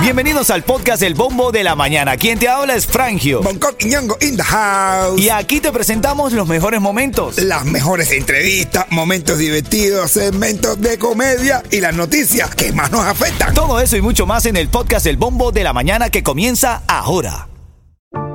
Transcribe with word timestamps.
Bienvenidos 0.00 0.50
al 0.50 0.62
podcast 0.62 1.02
El 1.02 1.14
Bombo 1.14 1.50
de 1.50 1.64
la 1.64 1.74
Mañana. 1.74 2.16
Quien 2.16 2.38
te 2.38 2.48
habla 2.48 2.76
es 2.76 2.86
Frangio. 2.86 3.42
Bangkok 3.42 3.74
y 3.80 3.86
Ñongo 3.86 4.16
in 4.20 4.36
the 4.36 4.42
house. 4.42 5.20
Y 5.20 5.30
aquí 5.30 5.60
te 5.60 5.72
presentamos 5.72 6.32
los 6.32 6.46
mejores 6.46 6.80
momentos. 6.80 7.38
Las 7.38 7.64
mejores 7.64 8.12
entrevistas, 8.12 8.86
momentos 8.90 9.38
divertidos, 9.38 10.12
segmentos 10.12 10.80
de 10.80 10.96
comedia 10.96 11.62
y 11.70 11.80
las 11.80 11.94
noticias 11.94 12.54
que 12.54 12.72
más 12.72 12.92
nos 12.92 13.04
afectan. 13.04 13.52
Todo 13.52 13.80
eso 13.80 13.96
y 13.96 14.00
mucho 14.00 14.26
más 14.26 14.46
en 14.46 14.56
el 14.56 14.68
podcast 14.68 15.06
El 15.06 15.16
Bombo 15.16 15.50
de 15.50 15.64
la 15.64 15.72
Mañana 15.72 16.08
que 16.08 16.22
comienza 16.22 16.82
ahora. 16.86 17.48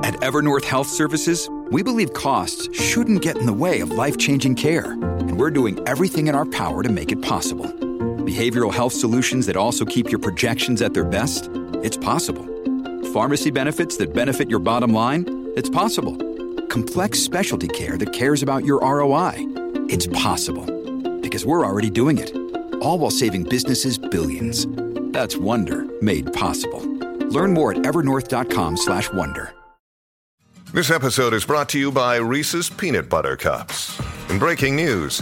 At 0.04 0.22
Evernorth 0.22 0.66
Health 0.66 0.88
Services, 0.88 1.50
we 1.72 1.84
believe 1.84 2.12
costs 2.14 2.68
shouldn't 2.74 3.24
get 3.24 3.38
in 3.38 3.46
the 3.46 3.54
way 3.54 3.82
of 3.82 3.92
life-changing 3.92 4.56
care, 4.56 4.92
and 4.92 5.38
we're 5.38 5.54
doing 5.54 5.80
everything 5.88 6.28
in 6.28 6.36
our 6.36 6.46
power 6.46 6.84
to 6.84 6.90
make 6.90 7.12
it 7.12 7.22
possible. 7.22 7.72
Behavioral 8.32 8.74
health 8.74 8.94
solutions 8.94 9.46
that 9.48 9.58
also 9.58 9.84
keep 9.84 10.10
your 10.10 10.20
projections 10.20 10.82
at 10.82 10.94
their 10.94 11.04
best? 11.04 11.50
It's 11.84 11.98
possible. 11.98 12.48
Pharmacy 13.12 13.52
benefits 13.52 13.98
that 13.98 14.14
benefit 14.14 14.50
your 14.50 14.60
bottom 14.60 14.94
line? 14.94 15.52
It's 15.58 15.70
possible. 15.70 16.16
Complex 16.68 17.20
specialty 17.20 17.68
care 17.68 17.98
that 17.98 18.14
cares 18.14 18.42
about 18.42 18.64
your 18.64 18.80
ROI? 18.80 19.34
It's 19.90 20.08
possible. 20.08 20.66
Because 21.20 21.46
we're 21.46 21.66
already 21.66 21.90
doing 21.90 22.20
it. 22.20 22.34
All 22.76 23.00
while 23.00 23.12
saving 23.12 23.44
businesses 23.44 23.98
billions. 23.98 24.66
That's 25.12 25.36
Wonder 25.36 25.86
made 26.02 26.32
possible. 26.32 26.82
Learn 27.38 27.54
more 27.54 27.74
at 27.74 27.80
evernorth.com/wonder. 27.80 29.54
This 30.74 30.90
episode 30.90 31.34
is 31.34 31.44
brought 31.44 31.68
to 31.70 31.78
you 31.78 31.92
by 31.92 32.16
Reese's 32.16 32.70
Peanut 32.70 33.10
Butter 33.10 33.36
Cups. 33.36 34.00
In 34.30 34.40
breaking 34.40 34.78
news, 34.78 35.22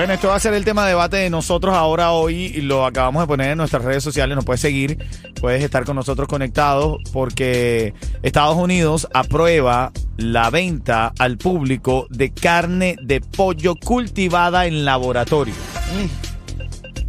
Bueno, 0.00 0.14
esto 0.14 0.28
va 0.28 0.36
a 0.36 0.40
ser 0.40 0.54
el 0.54 0.64
tema 0.64 0.84
de 0.84 0.92
debate 0.92 1.18
de 1.18 1.28
nosotros 1.28 1.74
ahora 1.74 2.12
hoy 2.12 2.46
y 2.54 2.62
lo 2.62 2.86
acabamos 2.86 3.22
de 3.22 3.26
poner 3.26 3.50
en 3.50 3.58
nuestras 3.58 3.84
redes 3.84 4.02
sociales. 4.02 4.34
Nos 4.34 4.46
puedes 4.46 4.62
seguir, 4.62 4.96
puedes 5.42 5.62
estar 5.62 5.84
con 5.84 5.94
nosotros 5.94 6.26
conectados 6.26 7.02
porque 7.12 7.92
Estados 8.22 8.56
Unidos 8.56 9.08
aprueba 9.12 9.92
la 10.16 10.48
venta 10.48 11.12
al 11.18 11.36
público 11.36 12.06
de 12.08 12.32
carne 12.32 12.96
de 13.02 13.20
pollo 13.20 13.74
cultivada 13.74 14.64
en 14.64 14.86
laboratorio. 14.86 15.52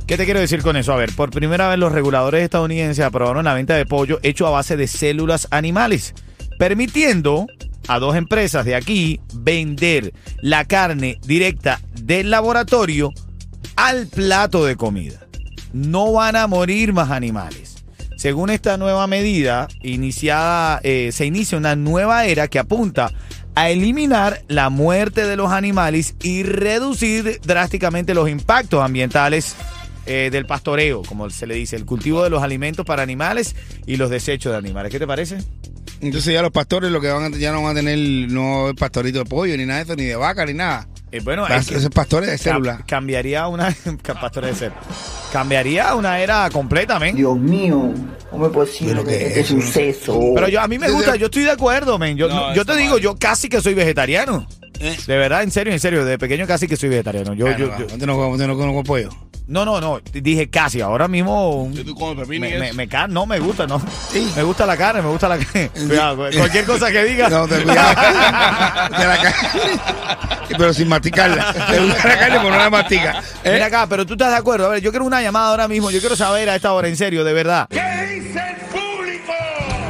¿Qué 0.06 0.18
te 0.18 0.26
quiero 0.26 0.42
decir 0.42 0.62
con 0.62 0.76
eso? 0.76 0.92
A 0.92 0.98
ver, 0.98 1.16
por 1.16 1.32
primera 1.32 1.70
vez 1.70 1.80
los 1.80 1.94
reguladores 1.94 2.44
estadounidenses 2.44 3.06
aprobaron 3.06 3.46
la 3.46 3.54
venta 3.54 3.74
de 3.74 3.86
pollo 3.86 4.20
hecho 4.22 4.48
a 4.48 4.50
base 4.50 4.76
de 4.76 4.88
células 4.88 5.48
animales, 5.52 6.14
permitiendo 6.60 7.48
a 7.88 8.00
dos 8.00 8.16
empresas 8.16 8.66
de 8.66 8.76
aquí 8.76 9.20
vender 9.34 10.14
la 10.42 10.66
carne 10.66 11.20
directa 11.26 11.82
del 12.02 12.30
laboratorio 12.30 13.14
al 13.76 14.08
plato 14.08 14.66
de 14.66 14.76
comida. 14.76 15.20
No 15.74 16.14
van 16.14 16.36
a 16.36 16.48
morir 16.48 16.94
más 16.94 17.12
animales. 17.12 17.84
Según 18.18 18.52
esta 18.52 18.78
nueva 18.78 19.08
medida, 19.08 19.68
iniciada, 19.82 20.80
eh, 20.84 21.10
se 21.12 21.26
inicia 21.26 21.58
una 21.58 21.76
nueva 21.76 22.26
era 22.26 22.48
que 22.48 22.60
apunta 22.60 23.12
a 23.56 23.70
eliminar 23.70 24.44
la 24.48 24.70
muerte 24.70 25.26
de 25.26 25.36
los 25.36 25.52
animales 25.52 26.16
y 26.22 26.44
reducir 26.44 27.42
drásticamente 27.44 28.14
los 28.14 28.30
impactos 28.30 28.84
ambientales 28.84 29.56
eh, 30.06 30.30
del 30.32 30.46
pastoreo, 30.46 31.04
como 31.04 31.30
se 31.30 31.48
le 31.48 31.56
dice, 31.56 31.76
el 31.76 31.86
cultivo 31.86 32.24
de 32.24 32.30
los 32.30 32.44
alimentos 32.44 32.86
para 32.86 33.04
animales 33.04 33.56
y 33.86 33.98
los 33.98 34.10
desechos 34.10 34.52
de 34.52 34.58
animales. 34.58 34.92
¿Qué 34.92 35.00
te 35.00 35.08
parece? 35.08 35.40
Entonces 36.02 36.34
ya 36.34 36.42
los 36.42 36.52
pastores 36.52 36.92
lo 36.92 37.00
que 37.00 37.10
van 37.10 37.34
a, 37.34 37.38
ya 37.38 37.52
no 37.52 37.62
van 37.62 37.78
a 37.78 37.80
tener 37.80 37.98
no 38.32 38.72
pastorito 38.78 39.20
de 39.20 39.26
pollo 39.26 39.56
ni 39.56 39.66
nada 39.66 39.80
de 39.80 39.84
eso, 39.86 39.96
ni 39.96 40.06
de 40.06 40.16
vaca 40.16 40.46
ni 40.46 40.54
nada. 40.54 40.88
Eh, 41.12 41.20
bueno, 41.24 41.42
Vas- 41.44 41.62
es 41.64 41.68
que 41.68 41.76
esos 41.76 41.90
pastores 41.90 42.30
de 42.30 42.38
célula. 42.38 42.84
cambiaría 42.88 43.48
una 43.48 43.76
pastores 44.22 44.52
de 44.52 44.56
célula. 44.56 44.82
Cambiaría 45.32 45.94
una 45.96 46.20
era 46.20 46.50
completamente. 46.50 47.18
Dios 47.18 47.38
mío, 47.38 47.94
¿cómo 48.30 48.46
es 48.48 48.52
posible 48.52 48.94
Pero 48.96 49.06
que 49.06 49.28
este 49.28 49.40
eso 49.42 49.56
no- 49.56 49.62
suceso? 49.62 50.20
Pero 50.36 50.48
yo 50.48 50.62
a 50.62 50.68
mí 50.68 50.80
me 50.80 50.90
gusta, 50.90 51.16
yo 51.18 51.26
estoy 51.26 51.44
de 51.44 51.52
acuerdo, 51.52 52.00
men. 52.00 52.18
Yo, 52.18 52.28
No, 52.30 52.54
yo 52.56 52.66
te 52.66 52.76
digo, 52.78 52.94
mal. 52.94 53.02
yo 53.02 53.16
casi 53.18 53.50
que 53.50 53.62
soy 53.62 53.74
vegetariano. 53.74 54.48
Eh. 54.80 54.98
De 55.06 55.18
verdad, 55.18 55.44
en 55.44 55.52
serio, 55.52 55.72
en 55.74 55.80
serio, 55.80 56.04
de 56.06 56.18
pequeño 56.18 56.48
casi 56.48 56.68
que 56.68 56.76
soy 56.78 56.90
vegetariano. 56.90 57.34
Yo, 57.34 57.48
Ah, 57.48 57.56
yo- 57.58 57.68
no, 57.68 57.80
yo- 57.80 57.86
¿Dónde 57.88 58.06
no 58.08 58.16
dónde 58.18 58.48
no 58.48 58.58
como 58.58 58.84
pollo? 58.84 59.10
no, 59.10 59.16
no, 59.16 59.31
no, 59.52 60.00
dije 60.14 60.50
casi. 60.50 60.82
Ahora 60.82 61.08
mismo 61.08 61.70
¿Tú 61.86 61.94
comes 61.96 62.26
pepino 62.28 62.48
y 62.48 62.52
me, 62.52 62.60
me, 62.60 62.66
eso? 62.68 62.76
me 62.76 62.88
ca- 62.88 63.08
no 63.08 63.26
me 63.26 63.40
gusta, 63.40 63.68
no. 63.68 63.82
Sí. 64.12 64.32
Me 64.36 64.44
gusta 64.44 64.66
la 64.66 64.78
carne, 64.78 65.02
me 65.02 65.10
gusta 65.10 65.28
la 65.28 65.38
carne. 65.38 65.70
Cuidado, 65.70 66.16
cualquier 66.18 66.66
cosa 66.66 66.92
que 66.92 67.04
diga. 67.04 67.30
No, 67.30 67.48
te 67.48 67.62
cuidado. 67.64 67.90
De 68.98 69.06
la 69.06 69.18
carne. 69.22 69.80
Pero 70.58 70.74
sin 70.74 70.88
masticarla. 70.88 71.54
Le 71.72 71.80
gusta 71.80 72.08
la 72.08 72.20
carne, 72.20 72.38
pero 72.38 72.50
no 72.52 72.58
la 72.58 72.70
mastica. 72.70 73.24
¿Eh? 73.44 73.52
Mira 73.54 73.66
acá, 73.68 73.88
pero 73.88 74.06
tú 74.06 74.14
estás 74.14 74.32
de 74.32 74.38
acuerdo. 74.38 74.66
A 74.68 74.70
ver, 74.70 74.82
yo 74.82 74.92
quiero 74.92 75.06
una 75.06 75.22
llamada 75.22 75.50
ahora 75.50 75.68
mismo. 75.68 75.92
Yo 75.92 76.00
quiero 76.00 76.16
saber 76.16 76.50
a 76.50 76.56
esta 76.56 76.74
hora, 76.74 76.88
en 76.88 76.96
serio, 76.98 77.24
de 77.24 77.34
verdad. 77.34 77.68
¿Qué 77.70 77.80
dice 78.20 78.40
el 78.40 78.56
público? 78.68 79.34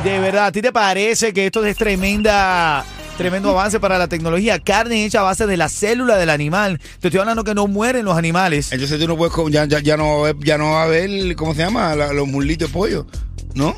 De 0.03 0.19
verdad, 0.19 0.45
¿a 0.47 0.51
ti 0.51 0.61
te 0.61 0.72
parece 0.72 1.33
que 1.33 1.45
esto 1.47 1.63
es 1.66 1.75
tremenda, 1.78 2.83
tremendo 3.17 3.49
avance 3.51 3.79
para 3.79 3.97
la 3.97 4.07
tecnología? 4.07 4.59
Carne 4.59 5.05
hecha 5.05 5.19
a 5.19 5.23
base 5.23 5.45
de 5.47 5.57
la 5.57 5.69
célula 5.69 6.17
del 6.17 6.29
animal. 6.29 6.79
Te 6.99 7.07
estoy 7.07 7.19
hablando 7.19 7.44
que 7.44 7.53
no 7.53 7.67
mueren 7.67 8.05
los 8.05 8.17
animales. 8.17 8.72
Entonces 8.72 8.99
tú 8.99 9.07
no 9.07 9.17
puedes 9.17 9.33
ya, 9.51 9.66
ya, 9.66 9.79
ya 9.79 9.97
no 9.97 10.27
ya 10.39 10.57
no 10.57 10.72
va 10.72 10.83
a 10.83 10.88
ver 10.88 11.35
¿cómo 11.35 11.53
se 11.53 11.59
llama? 11.61 11.95
La- 11.95 12.13
los 12.13 12.27
muslitos 12.27 12.69
de 12.69 12.73
pollo. 12.73 13.07
¿No? 13.53 13.75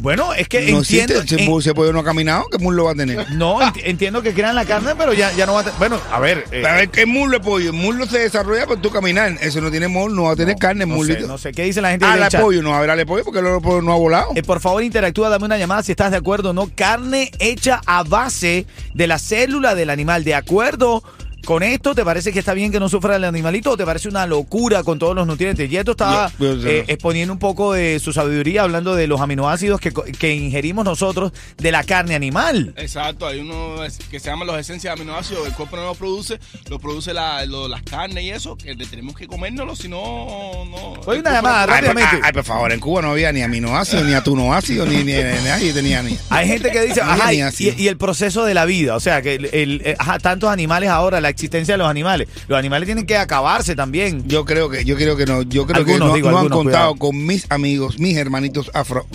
Bueno, 0.00 0.32
es 0.34 0.48
que 0.48 0.60
no 0.70 0.78
entiendo. 0.78 1.14
existe. 1.20 1.44
En- 1.44 1.52
ese 1.60 1.74
pollo 1.74 1.92
no 1.92 2.00
ha 2.00 2.04
caminado, 2.04 2.46
¿qué 2.50 2.58
muslo 2.58 2.84
va 2.84 2.92
a 2.92 2.94
tener? 2.94 3.30
no, 3.32 3.60
enti- 3.60 3.82
entiendo 3.84 4.22
que 4.22 4.32
crean 4.32 4.54
la 4.54 4.64
carne, 4.64 4.94
pero 4.96 5.12
ya, 5.12 5.32
ya 5.32 5.46
no 5.46 5.54
va 5.54 5.60
a 5.60 5.64
tener. 5.64 5.78
Bueno, 5.78 6.00
a 6.10 6.18
ver. 6.20 6.44
eh, 6.52 6.62
A 6.66 6.74
ver, 6.74 6.88
¿qué 6.90 7.06
muslo 7.06 7.38
de 7.38 7.44
pollo? 7.44 7.70
El 7.70 7.76
muslo 7.76 8.06
se 8.06 8.18
desarrolla 8.20 8.66
por 8.66 8.80
tú 8.80 8.90
caminar. 8.90 9.36
Eso 9.40 9.60
no 9.60 9.70
tiene 9.70 9.88
muslo, 9.88 10.14
no 10.16 10.22
va 10.24 10.32
a 10.32 10.36
tener 10.36 10.56
carne, 10.56 10.86
no 10.86 10.94
sé, 10.94 10.98
muslito. 10.98 11.26
no 11.26 11.38
sé, 11.38 11.52
¿qué 11.52 11.64
dice 11.64 11.80
la 11.80 11.90
gente 11.90 12.06
Ah, 12.06 12.16
la 12.16 12.30
pollo, 12.30 12.62
no 12.62 12.74
a 12.74 12.78
haber 12.78 12.90
ale 12.90 13.04
pollo 13.06 13.24
porque 13.24 13.40
el 13.40 13.60
pollo 13.62 13.82
no 13.82 13.92
ha 13.92 13.96
volado. 13.96 14.30
Eh, 14.34 14.42
por 14.42 14.60
favor, 14.60 14.82
interactúa, 14.82 15.28
dame 15.28 15.44
una 15.44 15.58
llamada 15.58 15.82
si 15.82 15.92
estás 15.92 16.10
de 16.10 16.16
acuerdo 16.16 16.50
o 16.50 16.52
no. 16.52 16.70
Carne 16.74 17.30
hecha 17.38 17.80
a 17.86 18.02
base 18.02 18.66
de 18.94 19.06
la 19.06 19.18
célula 19.18 19.74
del 19.74 19.90
animal. 19.90 20.24
¿De 20.24 20.34
acuerdo 20.34 21.02
con 21.50 21.64
esto? 21.64 21.96
¿Te 21.96 22.04
parece 22.04 22.32
que 22.32 22.38
está 22.38 22.54
bien 22.54 22.70
que 22.70 22.78
no 22.78 22.88
sufra 22.88 23.16
el 23.16 23.24
animalito 23.24 23.72
o 23.72 23.76
te 23.76 23.84
parece 23.84 24.08
una 24.08 24.24
locura 24.24 24.84
con 24.84 25.00
todos 25.00 25.16
los 25.16 25.26
nutrientes? 25.26 25.68
Y 25.68 25.76
esto 25.76 25.90
estaba 25.90 26.30
yo- 26.38 26.52
eh, 26.64 26.84
exponiendo 26.86 27.32
un 27.32 27.40
poco 27.40 27.72
de 27.72 27.98
su 27.98 28.12
sabiduría 28.12 28.62
hablando 28.62 28.94
de 28.94 29.08
los 29.08 29.20
aminoácidos 29.20 29.80
que, 29.80 29.90
que 29.92 30.32
ingerimos 30.32 30.84
nosotros 30.84 31.32
de 31.58 31.72
la 31.72 31.82
carne 31.82 32.14
animal. 32.14 32.72
Exacto, 32.76 33.26
hay 33.26 33.40
uno 33.40 33.78
que 34.12 34.20
se 34.20 34.26
llama 34.30 34.44
los 34.44 34.56
esencias 34.60 34.94
de 34.94 35.02
aminoácidos, 35.02 35.44
el 35.44 35.52
cuerpo 35.54 35.74
no 35.74 35.86
los 35.86 35.96
produce, 35.98 36.38
lo 36.68 36.78
produce 36.78 37.12
la, 37.12 37.44
lo- 37.46 37.66
las 37.66 37.82
carnes 37.82 38.22
y 38.22 38.30
eso, 38.30 38.56
que 38.56 38.76
tenemos 38.76 39.16
que 39.16 39.26
comérnoslo, 39.26 39.74
si 39.74 39.88
no, 39.88 40.94
el 41.12 41.18
una 41.18 41.32
llamada, 41.32 41.66
no- 41.66 41.72
Ay, 41.72 41.82
por, 41.82 41.88
rápidamente. 41.96 42.20
ay, 42.22 42.32
por 42.32 42.44
favor, 42.44 42.70
en 42.70 42.78
Cuba 42.78 43.02
no 43.02 43.10
había 43.10 43.32
ni 43.32 43.42
aminoácidos, 43.42 44.04
ni 44.04 44.14
atunoácidos, 44.14 44.88
ni, 44.88 44.98
ni, 44.98 45.14
ni 45.14 45.14
nadie 45.44 45.72
tenía 45.72 46.00
ni. 46.00 46.16
Hay 46.28 46.46
gente 46.46 46.70
que 46.70 46.82
dice, 46.82 47.00
ajá, 47.00 47.32
y, 47.34 47.40
y 47.76 47.88
el 47.88 47.96
proceso 47.96 48.44
de 48.44 48.54
la 48.54 48.66
vida, 48.66 48.94
o 48.94 49.00
sea, 49.00 49.20
que 49.20 49.34
el, 49.34 49.46
el- 49.46 49.82
eh, 49.84 49.96
ajá, 49.98 50.20
tantos 50.20 50.48
animales 50.48 50.88
ahora, 50.90 51.20
la 51.20 51.39
existencia 51.40 51.74
de 51.74 51.78
los 51.78 51.88
animales. 51.88 52.28
Los 52.48 52.58
animales 52.58 52.86
tienen 52.86 53.06
que 53.06 53.16
acabarse 53.16 53.74
también. 53.74 54.22
Yo 54.28 54.44
creo 54.44 54.68
que, 54.68 54.84
yo 54.84 54.96
creo 54.96 55.16
que 55.16 55.24
no, 55.26 55.42
yo 55.42 55.66
creo 55.66 55.78
Algunos, 55.78 56.00
que 56.00 56.06
no, 56.06 56.14
digo, 56.14 56.30
no 56.30 56.38
han 56.38 56.48
contado 56.48 56.94
cuidado. 56.94 56.96
con 56.96 57.26
mis 57.26 57.50
amigos, 57.50 57.98
mis 57.98 58.16
hermanitos 58.16 58.70
afro, 58.74 59.06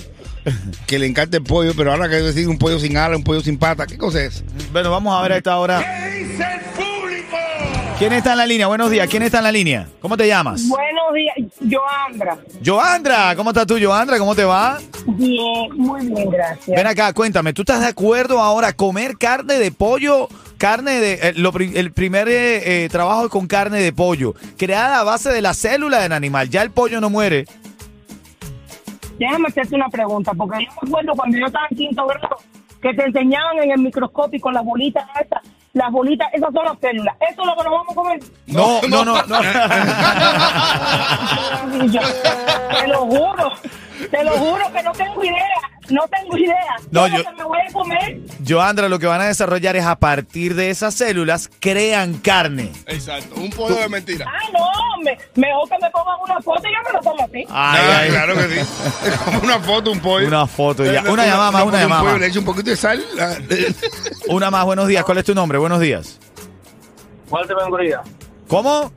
que 0.87 0.97
le 0.99 1.05
encanta 1.05 1.37
el 1.37 1.43
pollo, 1.43 1.73
pero 1.77 1.91
ahora 1.91 2.09
que 2.09 2.15
decir 2.15 2.47
un 2.49 2.57
pollo 2.57 2.79
sin 2.79 2.97
ala, 2.97 3.15
un 3.15 3.23
pollo 3.23 3.41
sin 3.41 3.57
pata, 3.57 3.85
¿qué 3.85 3.97
cosa 3.97 4.23
es? 4.23 4.43
Bueno, 4.71 4.89
vamos 4.91 5.17
a 5.17 5.21
ver 5.21 5.33
a 5.33 5.37
esta 5.37 5.57
hora. 5.57 5.79
¿Qué 5.79 6.23
dice 6.23 6.43
el 6.43 6.61
público? 6.71 7.37
¿Quién 7.99 8.13
está 8.13 8.31
en 8.33 8.37
la 8.39 8.45
línea? 8.45 8.67
Buenos 8.67 8.89
días. 8.91 9.07
¿Quién 9.09 9.23
está 9.23 9.37
en 9.37 9.43
la 9.45 9.51
línea? 9.51 9.87
¿Cómo 10.01 10.17
te 10.17 10.27
llamas? 10.27 10.67
Buenos 10.67 11.13
días, 11.13 11.35
Joandra. 11.71 12.37
Joandra, 12.65 13.35
¿cómo 13.35 13.51
estás 13.51 13.65
tú, 13.67 13.77
Joandra? 13.81 14.17
¿Cómo 14.17 14.35
te 14.35 14.43
va? 14.43 14.79
Bien, 15.07 15.71
muy 15.75 16.07
bien, 16.07 16.29
gracias. 16.29 16.75
Ven 16.75 16.87
acá, 16.87 17.13
cuéntame, 17.13 17.53
¿tú 17.53 17.61
estás 17.61 17.79
de 17.81 17.87
acuerdo 17.87 18.39
ahora 18.41 18.69
a 18.69 18.73
comer 18.73 19.17
carne 19.17 19.53
de 19.59 19.71
pollo? 19.71 20.27
Carne 20.65 20.99
de. 20.99 21.13
eh, 21.21 21.33
lo 21.35 21.53
el 21.59 21.91
primer 21.91 22.27
eh, 22.27 22.85
eh, 22.85 22.89
trabajo 22.89 23.25
es 23.25 23.29
con 23.29 23.45
carne 23.45 23.81
de 23.81 23.93
pollo, 23.93 24.33
creada 24.57 24.99
a 24.99 25.03
base 25.03 25.29
de 25.29 25.39
la 25.39 25.53
célula 25.53 25.99
del 25.99 26.11
animal. 26.11 26.49
Ya 26.49 26.63
el 26.63 26.71
pollo 26.71 26.99
no 26.99 27.11
muere. 27.11 27.45
Déjame 29.19 29.49
hacerte 29.49 29.75
una 29.75 29.89
pregunta, 29.89 30.31
porque 30.35 30.65
yo 30.65 30.71
me 30.81 30.89
acuerdo 30.89 31.13
cuando 31.13 31.37
yo 31.37 31.45
estaba 31.45 31.67
en 31.69 31.77
quinto 31.77 32.07
grado 32.07 32.37
que 32.81 32.95
te 32.95 33.03
enseñaban 33.03 33.59
en 33.59 33.73
el 33.73 33.79
microscopio 33.79 34.41
con 34.41 34.55
las 34.55 34.65
bolitas 34.65 35.05
estas, 35.21 35.43
las 35.73 35.91
bolitas, 35.91 36.33
esas 36.33 36.51
son 36.51 36.65
las 36.65 36.79
células. 36.79 37.15
¿Eso 37.29 37.43
es 37.43 37.47
lo 37.47 37.55
que 37.55 37.63
nos 37.63 37.71
vamos 37.71 37.91
a 37.91 37.93
comer? 37.93 38.19
No, 38.47 38.81
no, 38.89 39.05
no, 39.05 39.21
no. 39.21 39.41
te 42.81 42.87
lo 42.87 43.01
juro, 43.01 43.51
te 44.09 44.23
lo 44.23 44.31
juro 44.31 44.73
que 44.73 44.81
no 44.81 44.91
tengo 44.93 45.23
idea. 45.23 45.74
No 45.89 46.01
tengo 46.07 46.37
idea. 46.37 46.55
No, 46.91 47.07
Yo 47.07 47.17
me 47.37 47.43
voy 47.43 47.59
a 47.67 47.71
comer. 47.73 48.19
Joandra, 48.47 48.89
lo 48.89 48.97
que 48.99 49.07
van 49.07 49.21
a 49.21 49.25
desarrollar 49.25 49.75
es 49.75 49.85
a 49.85 49.97
partir 49.97 50.55
de 50.55 50.69
esas 50.69 50.93
células 50.95 51.49
crean 51.59 52.15
carne. 52.15 52.71
Exacto, 52.87 53.35
un 53.35 53.49
pollo 53.51 53.75
de 53.75 53.89
mentira. 53.89 54.25
Ay, 54.27 54.49
no, 54.53 55.03
me, 55.03 55.17
mejor 55.35 55.69
que 55.69 55.75
me 55.81 55.89
pongan 55.91 56.15
una 56.23 56.41
foto 56.41 56.61
y 56.67 56.71
yo 56.71 56.77
me 56.85 56.93
lo 56.93 56.99
tomo 57.01 57.23
así. 57.23 57.37
Ay, 57.37 57.45
Ah, 57.49 57.97
ay. 58.01 58.09
claro 58.09 58.33
que 58.35 58.41
sí. 58.49 58.69
Como 59.25 59.39
una 59.39 59.59
foto, 59.59 59.91
un 59.91 59.99
pollo. 59.99 60.27
Una 60.27 60.47
foto 60.47 60.85
ya. 60.85 61.03
Una 61.09 61.25
llamada 61.25 61.51
más, 61.51 61.63
una 61.63 61.77
de 61.79 61.85
un 61.85 61.89
llamada 61.91 62.03
pollo. 62.11 62.17
Le 62.19 62.27
echo 62.27 62.39
un 62.39 62.45
poquito 62.45 62.69
de 62.69 62.75
sal. 62.77 63.03
ah, 63.19 63.35
Una 64.29 64.49
más, 64.51 64.65
buenos 64.65 64.87
días. 64.87 65.03
¿Cuál 65.05 65.19
es 65.19 65.25
tu 65.25 65.35
nombre? 65.35 65.57
Buenos 65.57 65.79
días. 65.79 66.19
Walter 67.29 67.55
Benguría. 67.55 68.01
¿Cómo? 68.47 68.91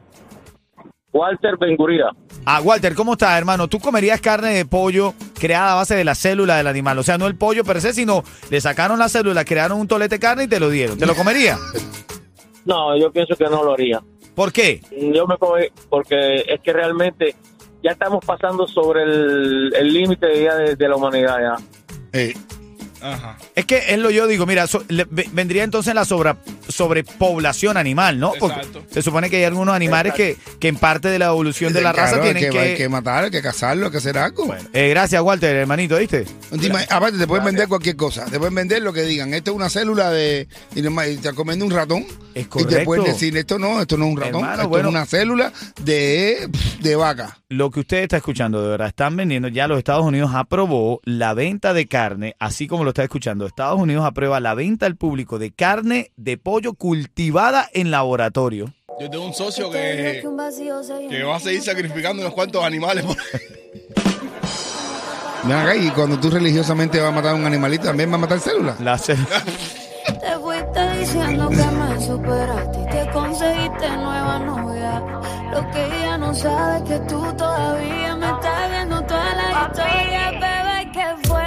Walter 1.13 1.57
Benguría. 1.59 2.05
Ah, 2.45 2.61
Walter, 2.63 2.95
¿cómo 2.95 3.13
estás, 3.13 3.37
hermano? 3.37 3.69
¿Tú 3.69 3.79
comerías 3.81 4.21
carne 4.21 4.51
de 4.55 4.65
pollo 4.65 5.15
creada 5.39 5.73
a 5.73 5.77
base 5.77 5.95
de 5.95 6.05
la 6.05 6.15
célula 6.15 6.57
del 6.57 6.67
animal? 6.67 6.99
O 6.99 7.03
sea, 7.03 7.19
no 7.19 7.27
el 7.27 7.37
pollo 7.37 7.65
per 7.65 7.81
se, 7.81 7.93
sino 7.95 8.25
le 8.51 8.61
sacaron 8.61 8.99
la 8.99 9.09
célula, 9.09 9.45
crearon 9.45 9.81
un 9.81 9.89
tolete 9.89 10.17
de 10.17 10.21
carne 10.21 10.45
y 10.45 10.49
te 10.49 10.61
lo 10.61 10.71
dieron. 10.71 10.99
¿Te 10.99 11.07
lo 11.07 11.15
comerías? 11.15 11.59
No, 12.65 12.97
yo 12.99 13.11
pienso 13.11 13.35
que 13.37 13.45
no 13.45 13.65
lo 13.65 13.73
haría. 13.73 14.01
¿Por 14.35 14.53
qué? 14.53 14.81
Yo 14.91 15.27
me 15.27 15.37
come 15.39 15.73
porque 15.89 16.45
es 16.47 16.61
que 16.61 16.73
realmente 16.73 17.35
ya 17.83 17.93
estamos 17.93 18.25
pasando 18.25 18.69
sobre 18.69 19.03
el 19.05 19.93
límite 19.93 20.27
de 20.27 20.89
la 20.89 20.97
humanidad 20.97 21.39
ya. 21.41 21.57
eh, 22.13 22.35
Ajá. 23.01 23.37
Es 23.55 23.65
que 23.65 23.83
es 23.89 23.99
lo 23.99 24.11
yo 24.11 24.27
digo, 24.27 24.47
mira, 24.47 24.67
so- 24.67 24.85
le- 24.89 25.07
ve- 25.11 25.29
vendría 25.33 25.65
entonces 25.65 25.95
la 25.95 26.05
sobra- 26.05 26.37
sobrepoblación 26.69 27.77
animal, 27.77 28.19
¿no? 28.19 28.33
Porque 28.39 28.57
Exacto. 28.57 28.83
se 28.91 29.03
supone 29.03 29.31
que 29.31 29.37
hay 29.37 29.45
algunos 29.45 29.75
animales 29.75 30.15
que, 30.15 30.37
que 30.59 30.69
en 30.69 30.77
parte 30.77 31.09
de 31.09 31.19
la 31.19 31.27
evolución 31.27 31.73
de 31.73 31.81
la 31.83 31.93
claro, 31.93 32.11
raza 32.13 32.23
tienen 32.23 32.43
que, 32.45 32.51
que... 32.51 32.59
hay 32.59 32.75
que 32.77 32.89
matar, 32.89 33.25
hay 33.25 33.31
que 33.31 33.43
cazarlo, 33.43 33.87
hay 33.87 33.93
que 33.93 33.99
hacer 33.99 34.19
algo. 34.19 34.55
Eh, 34.73 34.89
gracias, 34.91 35.21
Walter, 35.23 35.55
hermanito, 35.57 35.97
¿viste? 35.99 36.25
Aparte, 36.91 37.19
te 37.19 37.27
pueden 37.27 37.45
vender 37.45 37.69
cualquier 37.69 37.97
cosa. 37.97 38.25
Te 38.27 38.39
pueden 38.39 38.55
vender 38.55 38.83
lo 38.83 38.93
que 38.93 39.03
digan. 39.03 39.35
Esto 39.35 39.51
es 39.53 39.57
una 39.57 39.71
célula 39.71 40.11
de. 40.11 40.49
Y 40.75 40.83
te 40.83 41.35
comiendo 41.35 41.65
un 41.65 41.71
ratón. 41.71 42.05
Es 42.35 42.43
Y 42.43 42.45
te 42.45 42.49
correcto. 42.49 42.85
pueden 42.85 43.05
decir, 43.05 43.37
esto 43.37 43.59
no, 43.59 43.81
esto 43.81 43.97
no 43.97 44.07
es 44.07 44.11
un 44.13 44.17
ratón. 44.17 44.35
Hermano, 44.37 44.55
esto 44.55 44.69
bueno. 44.69 44.89
es 44.89 44.95
una 44.95 45.07
célula 45.07 45.53
de, 45.83 46.49
de 46.81 46.97
vaca. 46.97 47.39
Lo 47.49 47.71
que 47.71 47.81
usted 47.81 47.99
está 48.03 48.19
escuchando, 48.19 48.63
de 48.63 48.69
verdad, 48.69 48.89
están 48.89 49.17
vendiendo, 49.17 49.49
ya 49.49 49.67
los 49.67 49.79
Estados 49.79 50.05
Unidos 50.05 50.31
aprobó 50.35 51.01
la 51.05 51.35
venta 51.35 51.73
de 51.73 51.87
carne, 51.87 52.37
así 52.39 52.67
como 52.67 52.85
lo 52.89 52.93
está 52.93 53.03
escuchando. 53.05 53.45
Estados 53.45 53.79
Unidos 53.79 54.07
aprueba 54.07 54.41
la 54.41 54.55
venta 54.55 54.87
al 54.87 54.97
público 54.97 55.39
de 55.39 55.53
carne 55.53 56.11
de 56.17 56.39
pollo 56.39 56.73
cultivada 56.73 57.69
en 57.75 57.91
laboratorio. 57.91 58.73
Yo 58.99 59.11
tengo 59.11 59.27
un 59.27 59.35
socio 59.35 59.71
que, 59.71 60.23
que 61.11 61.23
va 61.23 61.37
a 61.37 61.41
seguir 61.41 61.61
sacrificando 61.63 62.23
unos 62.23 62.33
cuantos 62.35 62.65
animales. 62.65 63.05
por- 63.05 63.17
y 65.77 65.91
cuando 65.91 66.19
tú 66.19 66.31
religiosamente 66.31 66.99
vas 66.99 67.11
a 67.11 67.15
matar 67.15 67.33
a 67.33 67.35
un 67.35 67.45
animalito, 67.45 67.85
también 67.85 68.11
vas 68.11 68.17
a 68.19 68.23
matar 68.23 68.41
células. 68.41 68.81
La 68.81 68.97
cel- 68.97 69.19
Te 70.21 70.39
fuiste 70.41 70.99
diciendo 70.99 71.51
que 71.51 71.57
me 71.57 72.01
superaste 72.01 72.81
y 72.81 72.87
te 72.87 73.11
conseguiste 73.13 73.89
nueva 73.99 74.39
novia. 74.39 75.03
Lo 75.53 75.71
que 75.71 75.85
ella 75.85 76.17
no 76.17 76.33
sabe 76.35 76.79
es 76.79 76.83
que 76.85 76.99
tú 77.07 77.23
todavía 77.37 78.17
me 78.17 78.31
estás 78.31 78.71
viendo 78.71 79.03
toda 79.03 79.35
la 79.35 79.69
historia, 79.69 80.31
bebé, 80.33 80.91
¿qué 80.93 81.05
fue? 81.29 81.38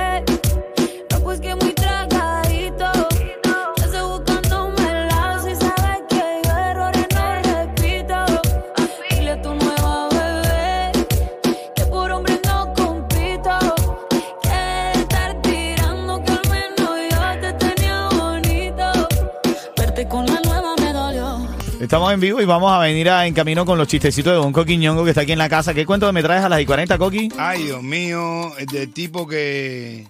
Estamos 21.92 22.14
en 22.14 22.22
vivo 22.22 22.40
y 22.40 22.46
vamos 22.46 22.72
a 22.72 22.80
venir 22.80 23.10
a, 23.10 23.28
en 23.28 23.34
camino 23.34 23.66
con 23.66 23.78
los 23.78 23.86
chistecitos 23.86 24.32
de 24.32 24.38
Don 24.38 24.54
Coqui 24.54 24.78
Ñongo 24.78 25.04
que 25.04 25.10
está 25.10 25.24
aquí 25.24 25.34
en 25.34 25.38
la 25.38 25.50
casa. 25.50 25.74
¿Qué 25.74 25.86
cuento 25.86 26.10
me 26.14 26.24
traes 26.24 26.42
a 26.42 26.48
las 26.48 26.62
y 26.62 26.66
40, 26.66 26.98
Coqui? 26.98 27.28
Ay, 27.38 27.64
Dios 27.64 27.84
mío, 27.84 28.54
del 28.72 28.94
tipo 28.94 29.28
que. 29.28 30.08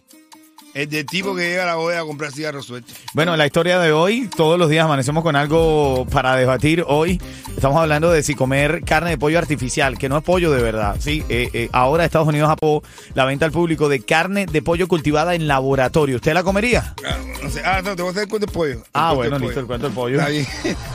Es 0.74 0.90
del 0.90 1.06
tipo 1.06 1.36
que 1.36 1.42
llega 1.50 1.64
a 1.64 1.66
la 1.66 1.76
bodega 1.76 2.02
a 2.02 2.06
comprar 2.06 2.32
cigarros 2.32 2.66
sueltos. 2.66 2.96
Bueno, 3.14 3.36
la 3.36 3.46
historia 3.46 3.78
de 3.80 3.92
hoy, 3.92 4.30
todos 4.38 4.58
los 4.58 4.70
días 4.70 4.86
amanecemos 4.86 5.22
con 5.22 5.36
algo 5.36 6.06
para 6.10 6.36
debatir. 6.38 6.86
Hoy 6.88 7.22
estamos 7.54 7.78
hablando 7.78 8.10
de 8.10 8.24
si 8.24 8.36
comer 8.36 8.82
carne 8.86 9.10
de 9.10 9.18
pollo 9.18 9.38
artificial, 9.38 9.98
que 9.98 10.08
no 10.08 10.18
es 10.18 10.24
pollo 10.24 10.50
de 10.50 10.62
verdad. 10.62 10.96
Sí, 11.00 11.26
Eh, 11.28 11.50
eh, 11.54 11.70
ahora 11.74 12.06
Estados 12.06 12.28
Unidos 12.30 12.50
aprobó 12.50 12.84
la 13.16 13.26
venta 13.26 13.46
al 13.46 13.52
público 13.52 13.90
de 13.90 14.00
carne 14.02 14.46
de 14.46 14.62
pollo 14.62 14.88
cultivada 14.88 15.36
en 15.36 15.46
laboratorio. 15.48 16.16
¿Usted 16.16 16.34
la 16.34 16.44
comería? 16.44 16.96
Ah, 17.06 17.18
no 17.44 17.50
sé. 17.50 17.62
Ah, 17.66 17.82
no, 17.84 17.94
te 17.96 18.02
voy 18.02 18.10
a 18.10 18.12
hacer 18.12 18.24
el 18.24 18.30
cuento 18.30 18.46
del 18.46 18.54
pollo. 18.54 18.74
El 18.76 18.84
Ah, 18.94 19.12
bueno, 19.12 19.40
listo, 19.40 19.60
el 19.60 19.66
cuento 19.66 19.88
del 19.88 19.96
pollo. 19.96 20.20
Está 20.20 20.30
bien. 20.30 20.48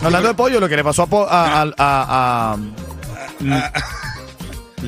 Hablando 0.02 0.28
de 0.28 0.34
pollo, 0.34 0.58
lo 0.58 0.68
que 0.70 0.76
le 0.76 0.84
pasó 0.84 1.02
a, 1.02 1.06
a, 1.28 1.62
a, 1.62 1.72
a- 1.76 2.52
a- 2.54 2.58
eh, 3.44 3.70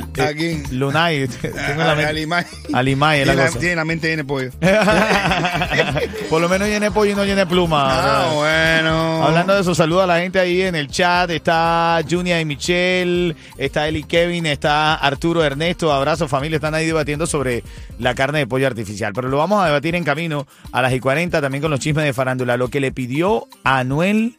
¿A 0.02 0.32
quién? 0.34 0.64
Lunay, 0.72 1.26
tengo 1.42 1.56
en 1.58 1.78
la 1.78 1.92
A- 1.92 1.94
mente- 1.94 2.06
a 2.10 2.12
Limay. 2.12 2.44
a 2.72 2.82
Limay, 2.82 3.20
es 3.20 3.26
la 3.26 3.32
Tiene 3.34 3.46
cosa. 3.48 3.58
tiene 3.60 3.76
la 3.76 3.84
mente 3.84 4.08
llena 4.08 4.22
de 4.22 4.26
pollo. 4.26 4.50
Por 6.30 6.40
lo 6.40 6.48
menos 6.48 6.68
llene 6.68 6.90
pollo 6.90 7.12
y 7.12 7.14
no 7.14 7.24
llene 7.24 7.46
pluma. 7.46 7.86
Ah, 7.90 8.32
bueno. 8.34 9.24
Hablando 9.24 9.54
de 9.54 9.60
eso, 9.62 9.74
saluda 9.74 10.04
a 10.04 10.06
la 10.06 10.20
gente 10.20 10.38
ahí 10.38 10.62
en 10.62 10.74
el 10.74 10.88
chat. 10.88 11.30
Está 11.30 12.00
Junia 12.08 12.40
y 12.40 12.44
Michelle, 12.44 13.34
está 13.56 13.88
Eli 13.88 14.02
Kevin, 14.04 14.46
está 14.46 14.94
Arturo 14.94 15.42
Ernesto. 15.44 15.92
Abrazo, 15.92 16.28
familia. 16.28 16.56
Están 16.56 16.74
ahí 16.74 16.86
debatiendo 16.86 17.26
sobre 17.26 17.64
la 17.98 18.14
carne 18.14 18.40
de 18.40 18.46
pollo 18.46 18.66
artificial. 18.66 19.12
Pero 19.14 19.28
lo 19.28 19.38
vamos 19.38 19.62
a 19.62 19.66
debatir 19.66 19.94
en 19.94 20.04
camino 20.04 20.46
a 20.72 20.82
las 20.82 20.92
y 20.92 21.00
40 21.00 21.40
también 21.40 21.62
con 21.62 21.70
los 21.70 21.80
chismes 21.80 22.04
de 22.04 22.12
farándula. 22.12 22.56
Lo 22.56 22.68
que 22.68 22.80
le 22.80 22.92
pidió 22.92 23.46
a 23.64 23.78
Anuel, 23.78 24.36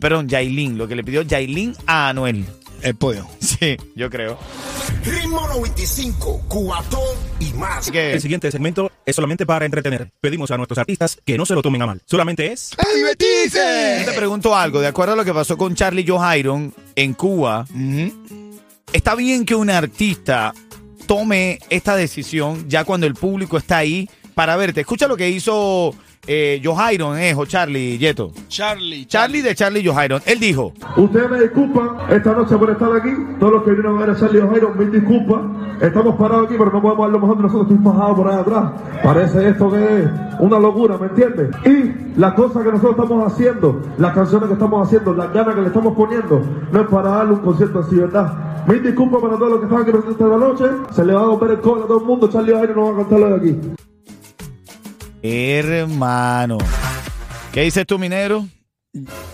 perdón, 0.00 0.28
Yailin. 0.28 0.78
Lo 0.78 0.86
que 0.88 0.94
le 0.96 1.04
pidió 1.04 1.22
Yailin 1.22 1.74
a 1.86 2.08
Anuel. 2.10 2.44
El 2.82 2.94
pollo. 2.96 3.26
Sí, 3.62 3.76
yo 3.94 4.10
creo. 4.10 4.38
Ritmo 5.04 5.46
95, 5.46 6.42
Cubatón 6.48 7.00
y 7.38 7.52
más. 7.52 7.78
Así 7.78 7.92
que 7.92 8.14
El 8.14 8.20
siguiente 8.20 8.50
segmento 8.50 8.90
es 9.06 9.14
solamente 9.14 9.46
para 9.46 9.64
entretener. 9.64 10.10
Pedimos 10.20 10.50
a 10.50 10.56
nuestros 10.56 10.78
artistas 10.78 11.16
que 11.24 11.38
no 11.38 11.46
se 11.46 11.54
lo 11.54 11.62
tomen 11.62 11.82
a 11.82 11.86
mal. 11.86 12.02
Solamente 12.06 12.50
es... 12.50 12.72
¡A 12.76 12.92
divertirse! 12.92 13.98
yo 14.00 14.10
te 14.10 14.16
pregunto 14.16 14.56
algo. 14.56 14.80
De 14.80 14.88
acuerdo 14.88 15.12
a 15.12 15.16
lo 15.16 15.24
que 15.24 15.32
pasó 15.32 15.56
con 15.56 15.76
Charlie 15.76 16.04
Johairon 16.04 16.74
en 16.96 17.14
Cuba, 17.14 17.66
está 18.92 19.14
bien 19.14 19.44
que 19.44 19.54
un 19.54 19.70
artista 19.70 20.52
tome 21.06 21.60
esta 21.70 21.94
decisión 21.94 22.68
ya 22.68 22.84
cuando 22.84 23.06
el 23.06 23.14
público 23.14 23.58
está 23.58 23.78
ahí 23.78 24.08
para 24.34 24.56
verte. 24.56 24.80
Escucha 24.80 25.06
lo 25.06 25.16
que 25.16 25.28
hizo 25.28 25.94
eh, 26.26 26.60
Johairon, 26.62 27.18
eh, 27.18 27.34
o 27.36 27.44
Charlie 27.46 27.98
Yeto. 27.98 28.30
Charlie, 28.48 29.06
Charlie 29.06 29.42
de 29.42 29.54
Charlie 29.54 29.84
Johairon. 29.84 30.22
Él 30.24 30.38
dijo, 30.38 30.72
Ustedes 30.96 31.28
me 31.28 31.40
disculpan 31.40 31.88
esta 32.10 32.32
noche 32.32 32.56
por 32.56 32.70
estar 32.70 32.94
aquí. 32.94 33.10
Todos 33.40 33.54
los 33.54 33.62
que 33.64 33.70
vinieron 33.70 33.96
a 33.96 34.00
ver 34.06 34.10
a 34.10 34.16
Charlie 34.16 34.40
O'Hara, 34.40 34.68
mil 34.68 34.92
disculpas. 34.92 35.40
Estamos 35.80 36.14
parados 36.14 36.46
aquí, 36.46 36.54
pero 36.56 36.70
no 36.70 36.80
podemos 36.80 37.06
dar 37.06 37.10
lo 37.10 37.20
mejor 37.20 37.36
de 37.38 37.42
nosotros. 37.42 37.70
Estoy 37.70 37.84
fajado 37.84 38.16
por 38.16 38.28
ahí 38.30 38.38
atrás. 38.38 38.72
Parece 39.02 39.48
esto 39.48 39.70
que 39.70 40.02
es 40.02 40.08
una 40.38 40.58
locura, 40.60 40.96
¿me 40.96 41.06
entiendes? 41.08 41.50
Y 41.66 42.20
las 42.20 42.34
cosas 42.34 42.62
que 42.62 42.70
nosotros 42.70 42.92
estamos 42.92 43.32
haciendo, 43.32 43.82
las 43.98 44.14
canciones 44.14 44.46
que 44.46 44.54
estamos 44.54 44.86
haciendo, 44.86 45.14
las 45.14 45.32
ganas 45.32 45.54
que 45.56 45.60
le 45.60 45.66
estamos 45.66 45.96
poniendo, 45.96 46.40
no 46.70 46.80
es 46.80 46.86
para 46.86 47.10
darle 47.10 47.32
un 47.32 47.40
concierto 47.40 47.80
así, 47.80 47.96
¿verdad? 47.96 48.64
Mil 48.68 48.80
disculpas 48.80 49.20
para 49.20 49.36
todos 49.36 49.50
los 49.50 49.58
que 49.58 49.64
están 49.64 49.82
aquí 49.82 49.90
presentes 49.90 50.20
esta 50.20 50.36
noche. 50.36 50.64
Se 50.92 51.04
le 51.04 51.14
va 51.14 51.22
a 51.22 51.24
romper 51.24 51.50
el 51.50 51.60
cola 51.60 51.84
a 51.84 51.86
todo 51.88 51.98
el 51.98 52.04
mundo. 52.04 52.28
Charlie 52.30 52.52
O'Hara 52.52 52.74
no 52.74 52.84
va 52.84 52.92
a 52.92 52.96
cantarlo 52.98 53.28
de 53.28 53.34
aquí. 53.34 53.91
Hermano. 55.22 56.58
¿Qué 57.52 57.62
dices 57.62 57.86
tú, 57.86 57.98
minero? 57.98 58.46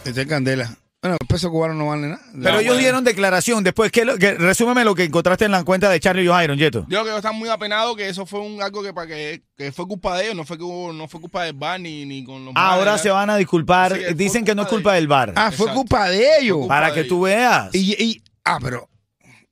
Este 0.05 0.23
es 0.23 0.27
candela. 0.27 0.75
Bueno, 1.01 1.17
el 1.21 1.27
peso 1.29 1.49
cubano 1.51 1.75
no 1.75 1.87
vale 1.87 2.09
nada. 2.09 2.21
Pero 2.43 2.59
ellos 2.59 2.77
dieron 2.77 3.05
declaración 3.05 3.63
después. 3.63 3.93
¿qué, 3.93 4.05
lo- 4.05 4.19
que, 4.19 4.35
resúmeme 4.35 4.85
lo 4.85 4.97
que 4.97 5.05
encontraste 5.05 5.45
en 5.45 5.53
la 5.53 5.63
cuenta 5.63 5.89
de 5.89 6.01
Charlie 6.01 6.27
Johairon, 6.27 6.59
Yeto. 6.59 6.81
Yo 6.81 6.87
creo 6.89 7.03
que 7.05 7.09
ellos 7.11 7.19
están 7.19 7.37
muy 7.37 7.49
apenados 7.49 7.97
que 7.97 8.09
eso 8.09 8.27
fue 8.27 8.41
un 8.41 8.61
algo 8.61 8.83
que 8.83 8.93
para 8.93 9.07
que, 9.07 9.43
que 9.57 9.71
fue 9.71 9.87
culpa 9.87 10.17
de 10.19 10.25
ellos, 10.25 10.35
no 10.37 10.45
fue 10.45 10.59
que 10.59 10.65
hubo- 10.65 10.93
no 10.93 11.07
fue 11.07 11.21
culpa 11.21 11.45
del 11.45 11.53
bar 11.55 11.79
ni, 11.81 12.05
ni 12.05 12.25
con 12.25 12.45
los 12.45 12.53
Ahora 12.57 12.99
se 12.99 13.11
van 13.11 13.31
a 13.31 13.37
disculpar. 13.37 13.97
Dicen 14.17 14.45
que 14.45 14.57
no 14.57 14.63
es 14.63 14.69
culpa 14.69 14.79
culpa 14.79 14.93
de 14.95 14.99
del 15.01 15.09
bar. 15.09 15.33
Ah, 15.37 15.53
fue 15.53 15.67
Exacto. 15.67 15.75
culpa 15.75 16.09
de 16.11 16.39
ellos. 16.41 16.59
culpa 16.59 16.75
para 16.75 16.89
de 16.89 16.95
que 16.95 17.01
ellos. 17.01 17.09
tú 17.09 17.21
veas. 17.23 17.73
Y, 17.75 17.93
y- 18.05 18.23
ah, 18.45 18.59
pero 18.61 18.89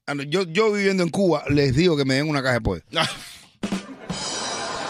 ah, 0.09 0.15
yo, 0.29 0.43
yo 0.43 0.73
viviendo 0.73 1.05
en 1.05 1.11
Cuba 1.11 1.45
les 1.49 1.77
digo 1.77 1.97
que 1.97 2.05
me 2.05 2.15
den 2.15 2.29
una 2.29 2.43
caja 2.43 2.55
de 2.55 2.61
pollo. 2.61 2.83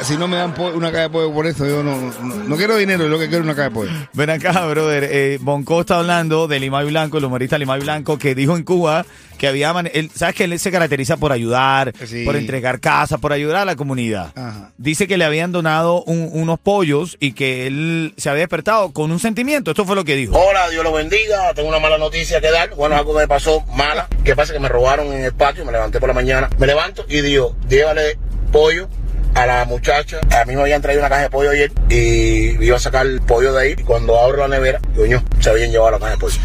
Si 0.06 0.16
no 0.16 0.28
me 0.28 0.36
dan 0.36 0.54
una 0.74 0.92
caja 0.92 1.02
de 1.04 1.10
pollo 1.10 1.32
por 1.32 1.46
eso, 1.48 1.66
yo 1.66 1.82
no, 1.82 1.96
no, 2.22 2.34
no 2.36 2.56
quiero 2.56 2.76
dinero, 2.76 3.08
lo 3.08 3.18
que 3.18 3.26
quiero 3.26 3.38
es 3.38 3.44
una 3.44 3.56
caja 3.56 3.70
de 3.70 3.74
pollo. 3.74 3.90
Ven 4.12 4.30
acá, 4.30 4.64
brother. 4.66 5.08
Eh, 5.10 5.38
Bonco 5.40 5.80
está 5.80 5.98
hablando 5.98 6.46
de 6.46 6.60
Limay 6.60 6.86
Blanco, 6.86 7.18
el 7.18 7.24
humorista 7.24 7.58
Limay 7.58 7.80
Blanco, 7.80 8.16
que 8.16 8.36
dijo 8.36 8.56
en 8.56 8.62
Cuba 8.62 9.04
que 9.36 9.48
había. 9.48 9.74
Él, 9.92 10.10
¿Sabes 10.14 10.36
que 10.36 10.44
él 10.44 10.56
se 10.60 10.70
caracteriza 10.70 11.16
por 11.16 11.32
ayudar, 11.32 11.92
Sí. 12.06 12.24
por 12.24 12.36
entregar 12.36 12.78
casas, 12.78 13.18
por 13.18 13.32
ayudar 13.32 13.56
a 13.62 13.64
la 13.64 13.74
comunidad? 13.74 14.30
Ajá. 14.36 14.70
Dice 14.78 15.08
que 15.08 15.16
le 15.16 15.24
habían 15.24 15.50
donado 15.50 16.04
un- 16.04 16.30
unos 16.32 16.60
pollos 16.60 17.16
y 17.18 17.32
que 17.32 17.66
él 17.66 18.14
se 18.16 18.30
había 18.30 18.42
despertado 18.42 18.92
con 18.92 19.10
un 19.10 19.18
sentimiento. 19.18 19.72
Esto 19.72 19.84
fue 19.84 19.96
lo 19.96 20.04
que 20.04 20.14
dijo. 20.14 20.38
Hola, 20.38 20.70
Dios 20.70 20.84
lo 20.84 20.92
bendiga. 20.92 21.52
Tengo 21.54 21.68
una 21.68 21.80
mala 21.80 21.98
noticia 21.98 22.40
que 22.40 22.52
dar. 22.52 22.70
Bueno, 22.76 22.94
algo 22.94 23.12
que 23.12 23.22
me 23.22 23.28
pasó 23.28 23.64
mala. 23.74 24.06
¿Qué 24.24 24.36
pasa? 24.36 24.52
Que 24.52 24.60
me 24.60 24.68
robaron 24.68 25.08
en 25.12 25.24
el 25.24 25.32
patio. 25.32 25.64
Me 25.64 25.72
levanté 25.72 25.98
por 25.98 26.08
la 26.08 26.14
mañana. 26.14 26.48
Me 26.58 26.66
levanto 26.68 27.04
y 27.08 27.22
digo, 27.22 27.56
llévale 27.68 28.18
pollo 28.52 28.88
a 29.36 29.46
la 29.46 29.64
muchacha. 29.66 30.18
A 30.30 30.44
mí 30.46 30.56
me 30.56 30.62
habían 30.62 30.82
traído 30.82 31.02
una 31.02 31.10
caja 31.10 31.22
de 31.22 31.30
pollo 31.30 31.50
ayer 31.50 31.70
y 31.88 32.64
iba 32.64 32.76
a 32.76 32.80
sacar 32.80 33.06
el 33.06 33.20
pollo 33.20 33.52
de 33.52 33.62
ahí. 33.62 33.74
Y 33.76 33.82
cuando 33.82 34.18
abro 34.18 34.38
la 34.38 34.48
nevera, 34.48 34.80
coño, 34.96 35.22
se 35.40 35.50
habían 35.50 35.70
llevado 35.70 35.92
la 35.92 35.98
caja 35.98 36.12
de 36.12 36.18
pollo. 36.18 36.36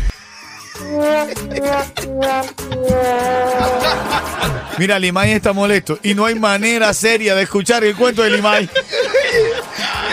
Mira, 4.78 5.00
Limay 5.00 5.32
está 5.32 5.54
molesto 5.54 6.00
y 6.04 6.14
no 6.16 6.26
hay 6.26 6.36
manera 6.36 6.94
seria 6.94 7.36
de 7.36 7.44
escuchar 7.44 7.84
el 7.84 7.96
cuento 7.96 8.24
de 8.24 8.32
Limay. 8.32 8.70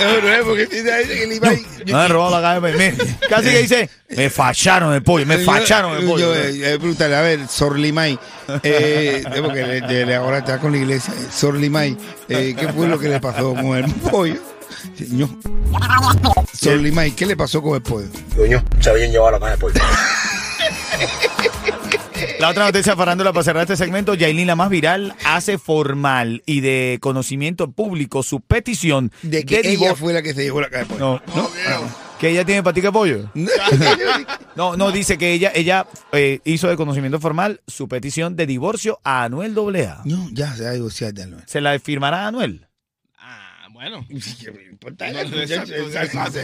No, 0.00 0.20
no 0.20 0.32
es 0.32 0.42
porque 0.44 0.68
que 0.68 1.22
el 1.22 1.32
Ibai- 1.40 1.66
Me 1.86 1.92
han 1.94 2.10
robado 2.10 2.40
la 2.40 2.42
caja 2.42 2.54
de 2.54 2.60
pollo. 2.60 2.78
Me- 2.78 3.28
Casi 3.28 3.48
que 3.50 3.58
dice, 3.62 3.90
me 4.10 4.30
facharon 4.30 4.94
el 4.94 5.02
pollo, 5.02 5.26
me 5.26 5.38
facharon 5.38 5.96
el 5.98 6.06
pollo. 6.06 6.34
eh, 6.34 6.72
Es 6.74 6.78
brutal. 6.78 7.14
A 7.14 7.20
ver, 7.22 7.48
Sor 7.48 7.78
Limay. 7.78 8.18
Eh, 8.62 9.22
porque 9.42 9.62
le- 9.66 9.80
le- 9.82 10.06
le- 10.06 10.14
ahora 10.16 10.38
está 10.38 10.58
con 10.58 10.72
la 10.72 10.78
iglesia. 10.78 11.12
Eh, 11.14 11.26
Sor 11.32 11.54
Limay. 11.56 11.96
eh, 12.28 12.54
¿Qué 12.58 12.68
fue 12.68 12.86
lo 12.88 12.98
que 12.98 13.08
le 13.08 13.20
pasó 13.20 13.54
con 13.54 13.76
el 13.76 13.84
pollo? 14.10 14.36
Señor. 14.96 15.28
Sor 16.52 16.76
Limay, 16.76 17.12
¿qué 17.12 17.26
le 17.26 17.36
pasó 17.36 17.60
con 17.62 17.74
el 17.74 17.82
pollo? 17.82 18.08
Coño, 18.36 18.62
se 18.80 18.90
habían 18.90 19.10
llevado 19.10 19.32
la 19.32 19.38
caja 19.40 19.52
de 19.52 19.58
pollo. 19.58 19.80
La 22.40 22.50
otra 22.50 22.66
noticia 22.66 22.94
farándula 22.94 23.32
para 23.32 23.42
cerrar 23.42 23.62
este 23.62 23.76
segmento, 23.76 24.14
Yailin, 24.14 24.46
la 24.46 24.54
más 24.56 24.70
viral, 24.70 25.14
hace 25.24 25.58
formal 25.58 26.42
y 26.46 26.60
de 26.60 26.98
conocimiento 27.00 27.70
público 27.72 28.22
su 28.22 28.40
petición 28.40 29.10
De 29.22 29.44
que 29.44 29.58
ella 29.60 29.70
divorcio. 29.70 29.96
fue 29.96 30.12
la 30.12 30.22
que 30.22 30.34
se 30.34 30.44
llevó 30.44 30.60
la 30.60 30.68
caja 30.70 30.84
de 30.84 30.90
pollo. 30.90 31.22
No, 31.34 31.42
no, 31.42 31.50
que 32.20 32.30
ella 32.30 32.44
tiene 32.44 32.62
patica 32.62 32.88
de 32.88 32.92
pollo. 32.92 33.30
No, 34.56 34.76
no, 34.76 34.90
dice 34.90 35.18
que 35.18 35.32
ella, 35.32 35.52
ella 35.54 35.86
eh, 36.10 36.40
hizo 36.44 36.68
de 36.68 36.76
conocimiento 36.76 37.20
formal 37.20 37.60
su 37.68 37.86
petición 37.86 38.34
de 38.34 38.44
divorcio 38.44 38.98
a 39.04 39.22
Anuel 39.22 39.56
AA. 39.56 40.02
No, 40.04 40.28
ya 40.32 40.52
se 40.54 40.64
va 40.64 40.70
a 40.70 40.72
divorciar 40.72 41.14
de 41.14 41.22
Anuel. 41.22 41.44
¿Se 41.46 41.60
la 41.60 41.78
firmará 41.78 42.24
a 42.24 42.26
Anuel? 42.28 42.66
Bueno. 43.78 44.04
No, 44.10 44.18
exacto, 45.40 45.74
exacto. 45.74 46.40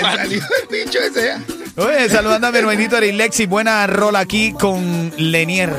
salió 0.00 0.38
el 0.38 0.68
bicho 0.70 0.98
ese. 0.98 1.34
Oye, 1.76 2.08
saludando 2.08 2.46
a 2.46 2.52
mi 2.52 2.58
hermanito 2.58 2.98
Lexi, 3.00 3.46
buena 3.46 3.86
rola 3.86 4.20
aquí 4.20 4.52
con 4.52 5.12
Lenier. 5.18 5.74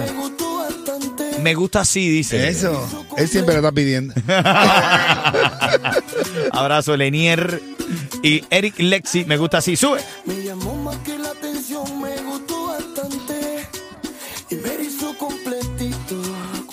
Me 1.41 1.55
gusta 1.55 1.79
así, 1.81 2.07
dice. 2.09 2.47
Eso, 2.49 3.07
él 3.17 3.27
siempre 3.27 3.55
lo 3.55 3.61
está 3.61 3.71
pidiendo. 3.71 4.13
Abrazo, 6.51 6.95
Lenier 6.97 7.61
y 8.21 8.43
Eric 8.49 8.79
Lexi, 8.79 9.25
me 9.25 9.37
gusta 9.37 9.59
así. 9.59 9.75
Sube. 9.75 10.01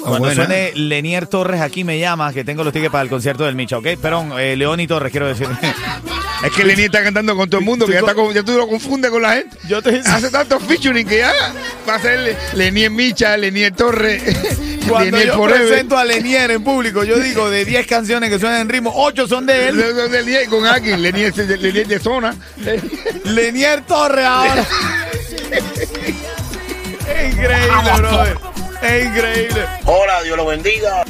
Cuando 0.02 0.18
buena. 0.28 0.34
suene 0.46 0.72
Lenier 0.74 1.26
Torres 1.26 1.60
aquí 1.60 1.84
me 1.84 1.98
llama, 1.98 2.32
que 2.32 2.44
tengo 2.44 2.64
los 2.64 2.72
tickets 2.72 2.90
para 2.92 3.02
el 3.02 3.08
concierto 3.10 3.44
del 3.44 3.54
Micha, 3.54 3.78
¿ok? 3.78 3.86
Perdón, 4.00 4.32
eh, 4.38 4.56
León 4.56 4.80
y 4.80 4.86
Torres, 4.86 5.10
quiero 5.10 5.26
decir. 5.28 5.48
Es 6.42 6.50
que 6.50 6.64
Lenny 6.64 6.82
está 6.82 7.04
cantando 7.04 7.36
con 7.36 7.48
todo 7.48 7.60
el 7.60 7.64
mundo, 7.64 7.86
que 7.86 7.92
ya, 7.92 8.00
está 8.00 8.16
con- 8.16 8.34
ya 8.34 8.42
tú 8.42 8.50
lo 8.58 8.66
confundes 8.66 9.12
con 9.12 9.22
la 9.22 9.34
gente. 9.34 9.56
Yo 9.68 9.80
te 9.80 10.00
Hace 10.00 10.28
tantos 10.28 10.60
featuring 10.64 11.06
que 11.06 11.18
ya 11.18 11.32
va 11.88 11.94
a 11.94 12.00
ser 12.00 12.36
Lenny 12.54 12.88
Micha, 12.90 13.36
Lenny 13.36 13.70
Torres, 13.70 14.20
Cuando 14.88 15.16
Lenny 15.18 15.28
yo 15.28 15.36
Forever. 15.36 15.68
presento 15.68 15.96
a 15.96 16.04
Lenier 16.04 16.50
en 16.50 16.64
público, 16.64 17.04
yo 17.04 17.20
digo 17.20 17.48
de 17.48 17.64
10 17.64 17.86
canciones 17.86 18.28
que 18.28 18.40
suenan 18.40 18.62
en 18.62 18.68
ritmo, 18.70 18.92
8 18.92 19.28
son 19.28 19.46
de 19.46 19.68
él. 19.68 19.76
De 19.76 20.46
con 20.50 20.66
alguien, 20.66 21.00
Lenny 21.00 21.22
es 21.22 21.36
de, 21.36 22.00
zona. 22.00 22.34
Lenier 23.24 23.82
Torres 23.82 24.26
ahora. 24.26 24.66
increíble, 27.30 27.92
brother. 27.98 28.51
Es 28.82 29.06
increíble. 29.06 29.64
Hola, 29.84 30.22
Dios 30.22 30.36
lo 30.36 30.46
bendiga. 30.46 31.04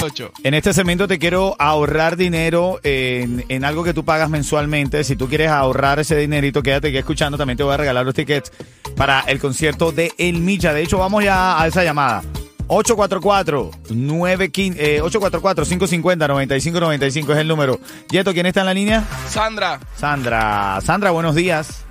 Ocho. 0.00 0.32
En 0.42 0.54
este 0.54 0.72
segmento 0.74 1.08
te 1.08 1.18
quiero 1.18 1.56
ahorrar 1.58 2.16
dinero 2.16 2.78
en, 2.82 3.44
en 3.48 3.64
algo 3.64 3.82
que 3.84 3.94
tú 3.94 4.04
pagas 4.04 4.28
mensualmente. 4.28 5.02
Si 5.02 5.16
tú 5.16 5.28
quieres 5.28 5.48
ahorrar 5.48 5.98
ese 5.98 6.16
dinerito, 6.16 6.62
quédate 6.62 6.88
aquí 6.88 6.98
escuchando. 6.98 7.38
También 7.38 7.56
te 7.56 7.62
voy 7.62 7.72
a 7.72 7.78
regalar 7.78 8.04
los 8.04 8.14
tickets 8.14 8.52
para 8.96 9.20
el 9.20 9.40
concierto 9.40 9.92
de 9.92 10.12
El 10.18 10.40
Micha. 10.40 10.74
De 10.74 10.82
hecho, 10.82 10.98
vamos 10.98 11.24
ya 11.24 11.60
a 11.60 11.66
esa 11.66 11.82
llamada. 11.84 12.22
844-915, 12.68 14.76
eh, 14.78 15.02
844-550-9595 15.02 17.32
es 17.32 17.38
el 17.38 17.48
número. 17.48 17.78
Yeto, 18.10 18.32
¿quién 18.32 18.46
está 18.46 18.60
en 18.60 18.66
la 18.66 18.74
línea? 18.74 19.04
Sandra. 19.28 19.80
Sandra. 19.96 20.80
Sandra, 20.82 21.10
buenos 21.10 21.34
días. 21.34 21.83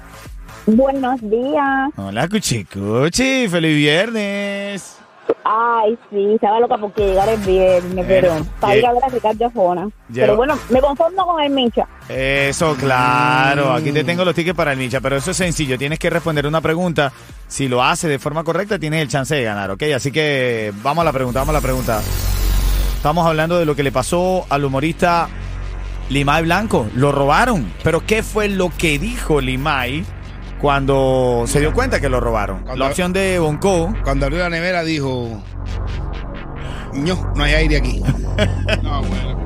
Buenos 0.65 1.19
días. 1.21 1.89
Hola, 1.97 2.27
Cuchi 2.29 2.63
Cuchi. 2.65 3.47
Feliz 3.49 3.75
viernes. 3.75 4.97
Ay, 5.45 5.97
sí, 6.09 6.33
estaba 6.35 6.59
loca 6.59 6.77
porque 6.77 7.05
llegar 7.07 7.27
el 7.29 7.39
viernes, 7.41 8.05
pero 8.07 8.45
para 8.59 8.75
ir 8.77 8.85
a 8.85 8.93
ver 8.93 9.03
a 9.05 9.09
Ricardo 9.09 9.49
Fona. 9.51 9.81
Lleva- 10.09 10.25
Pero 10.27 10.35
bueno, 10.37 10.57
me 10.69 10.79
conformo 10.81 11.25
con 11.25 11.41
el 11.41 11.49
Micha. 11.51 11.85
Eso, 12.09 12.75
claro. 12.75 13.73
Aquí 13.73 13.91
te 13.91 14.03
tengo 14.05 14.23
los 14.23 14.35
tickets 14.35 14.55
para 14.55 14.71
el 14.71 14.77
Micha, 14.77 15.01
pero 15.01 15.17
eso 15.17 15.31
es 15.31 15.37
sencillo. 15.37 15.77
Tienes 15.77 15.99
que 15.99 16.09
responder 16.09 16.45
una 16.47 16.61
pregunta. 16.61 17.11
Si 17.47 17.67
lo 17.67 17.83
hace 17.83 18.07
de 18.07 18.19
forma 18.19 18.43
correcta, 18.43 18.79
tienes 18.79 19.01
el 19.01 19.07
chance 19.09 19.35
de 19.35 19.43
ganar, 19.43 19.71
¿ok? 19.71 19.83
Así 19.95 20.11
que 20.11 20.73
vamos 20.81 21.01
a 21.01 21.05
la 21.05 21.13
pregunta, 21.13 21.39
vamos 21.39 21.53
a 21.55 21.57
la 21.59 21.61
pregunta. 21.61 22.01
Estamos 22.95 23.25
hablando 23.27 23.59
de 23.59 23.65
lo 23.65 23.75
que 23.75 23.83
le 23.83 23.91
pasó 23.91 24.45
al 24.49 24.63
humorista 24.63 25.27
Limay 26.09 26.43
Blanco. 26.43 26.87
Lo 26.95 27.11
robaron. 27.11 27.71
Pero 27.83 28.05
¿qué 28.05 28.23
fue 28.23 28.47
lo 28.49 28.71
que 28.77 28.97
dijo 28.99 29.41
Limay 29.41 30.05
cuando 30.63 31.43
se 31.45 31.59
dio 31.59 31.73
cuenta 31.73 31.99
que 31.99 32.07
lo 32.07 32.21
robaron? 32.21 32.63
La 32.77 32.87
opción 32.87 33.11
de 33.11 33.37
Bonco. 33.37 33.93
Cuando 34.05 34.27
abrió 34.27 34.39
la 34.39 34.49
nevera 34.49 34.85
dijo, 34.85 35.43
no, 36.93 37.33
no 37.35 37.43
hay 37.43 37.53
aire 37.53 37.75
aquí. 37.75 38.01
No, 38.81 39.03
bueno. 39.03 39.45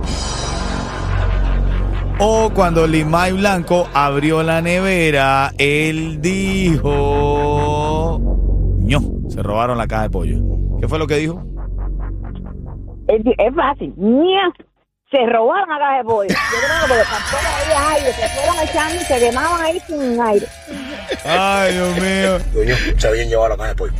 O 2.19 2.51
cuando 2.53 2.85
Limay 2.85 3.33
Blanco 3.33 3.87
abrió 3.95 4.43
la 4.43 4.61
nevera, 4.61 5.53
él 5.57 6.21
dijo... 6.21 8.19
ño, 8.77 9.01
se 9.27 9.41
robaron 9.41 9.79
la 9.79 9.87
caja 9.87 10.03
de 10.03 10.11
pollo. 10.11 10.37
¿Qué 10.79 10.87
fue 10.87 10.99
lo 10.99 11.07
que 11.07 11.15
dijo? 11.15 11.43
Es, 13.07 13.25
es 13.25 13.55
fácil. 13.55 13.91
Ña, 13.97 14.53
Se 15.09 15.25
robaron 15.25 15.69
la 15.69 15.79
caja 15.79 15.97
de 15.99 16.03
pollo. 16.03 16.29
Yo 16.29 16.35
creo 16.35 16.81
que 16.81 16.87
porque 16.87 17.03
tampoco 17.03 17.43
había 17.63 17.89
aire, 17.91 18.13
se 18.13 18.29
fueron 18.29 18.67
echando 18.67 18.95
y 19.01 19.05
se 19.05 19.19
quemaban 19.19 19.61
ahí 19.61 19.81
sin 19.87 20.21
aire. 20.21 20.47
Ay, 21.23 21.73
Dios 21.73 21.97
mío. 21.97 22.39
Coño, 22.53 22.75
se 22.97 23.07
habían 23.07 23.29
llevado 23.29 23.49
la 23.49 23.57
caja 23.57 23.69
de 23.69 23.75
pollo. 23.75 23.93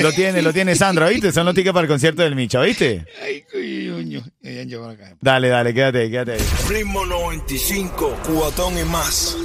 Lo 0.00 0.12
tiene, 0.12 0.40
lo 0.40 0.52
tiene 0.52 0.74
Sandra, 0.74 1.08
¿viste? 1.08 1.30
Son 1.32 1.44
los 1.44 1.54
tickets 1.54 1.74
para 1.74 1.82
el 1.82 1.88
concierto 1.88 2.22
del 2.22 2.34
Micha, 2.34 2.62
¿viste? 2.62 3.04
Ay, 3.22 3.42
coño. 3.52 4.22
Ella 4.42 4.62
llevó 4.62 4.88
la 4.88 4.96
caja. 4.96 5.14
Dale, 5.20 5.48
dale, 5.48 5.74
quédate 5.74 5.98
ahí, 5.98 6.10
quédate 6.10 6.32
ahí. 6.32 6.40
Ritmo 6.70 7.04
95, 7.04 8.16
cubatón 8.24 8.78
y 8.78 8.84
más. 8.84 9.36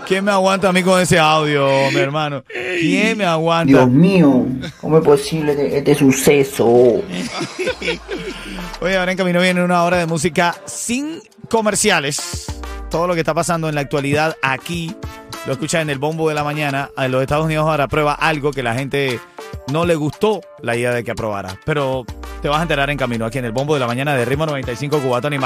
¿Quién 0.05 0.23
me 0.23 0.31
aguanta 0.31 0.69
a 0.69 0.71
mí 0.71 0.83
con 0.83 1.01
ese 1.01 1.17
audio, 1.17 1.67
mi 1.91 1.99
hermano? 1.99 2.43
¿Quién 2.79 3.17
me 3.17 3.25
aguanta? 3.25 3.73
Dios 3.73 3.89
mío, 3.89 4.45
¿cómo 4.79 4.99
es 4.99 5.03
posible 5.03 5.53
este, 5.53 5.79
este 5.79 5.95
suceso? 5.95 6.67
Oye, 8.81 8.97
ahora 8.97 9.11
en 9.11 9.17
camino 9.17 9.41
viene 9.41 9.63
una 9.63 9.83
hora 9.83 9.97
de 9.97 10.05
música 10.05 10.55
sin 10.65 11.23
comerciales. 11.49 12.45
Todo 12.91 13.07
lo 13.07 13.15
que 13.15 13.21
está 13.21 13.33
pasando 13.33 13.69
en 13.69 13.73
la 13.73 13.81
actualidad 13.81 14.37
aquí 14.43 14.95
lo 15.47 15.53
escuchas 15.53 15.81
en 15.81 15.89
el 15.89 15.97
bombo 15.97 16.29
de 16.29 16.35
la 16.35 16.43
mañana. 16.43 16.91
En 16.95 17.11
los 17.11 17.23
Estados 17.23 17.45
Unidos 17.45 17.67
ahora 17.67 17.87
prueba 17.87 18.13
algo 18.13 18.51
que 18.51 18.61
la 18.61 18.75
gente 18.75 19.19
no 19.71 19.87
le 19.87 19.95
gustó 19.95 20.41
la 20.61 20.75
idea 20.75 20.91
de 20.91 21.03
que 21.03 21.09
aprobara. 21.09 21.59
Pero 21.65 22.05
te 22.43 22.49
vas 22.49 22.59
a 22.59 22.63
enterar 22.63 22.89
en 22.89 22.97
camino 22.97 23.25
aquí 23.25 23.37
en 23.37 23.45
el 23.45 23.53
bombo 23.53 23.73
de 23.73 23.79
la 23.79 23.87
mañana 23.87 24.17
de 24.17 24.25
Ritmo 24.25 24.45
95 24.45 24.99
Cubatón 24.99 25.31
y 25.31 25.37
más. 25.37 25.41